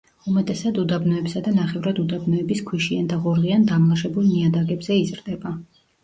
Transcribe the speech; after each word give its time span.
უმეტესად 0.29 0.77
უდაბნოებსა 0.83 1.41
და 1.47 1.51
ნახევრად 1.57 1.99
უდაბნოების 2.03 2.63
ქვიშიან 2.69 3.09
და 3.11 3.19
ღორღიან 3.25 3.67
დამლაშებულ 3.73 4.25
ნიადაგებზე 4.31 4.97
იზრდება. 5.03 5.53